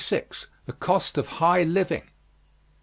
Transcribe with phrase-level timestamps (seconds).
[0.65, 2.09] THE COST OF HIGH LIVING.